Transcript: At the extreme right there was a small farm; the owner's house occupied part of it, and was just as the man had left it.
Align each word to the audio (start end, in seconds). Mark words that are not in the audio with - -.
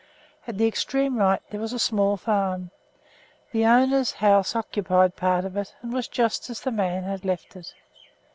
At 0.47 0.57
the 0.57 0.65
extreme 0.65 1.15
right 1.19 1.43
there 1.51 1.59
was 1.59 1.73
a 1.73 1.77
small 1.77 2.17
farm; 2.17 2.71
the 3.51 3.65
owner's 3.67 4.13
house 4.13 4.55
occupied 4.55 5.15
part 5.15 5.45
of 5.45 5.55
it, 5.55 5.75
and 5.83 5.93
was 5.93 6.07
just 6.07 6.49
as 6.49 6.61
the 6.61 6.71
man 6.71 7.03
had 7.03 7.23
left 7.23 7.55
it. 7.55 7.75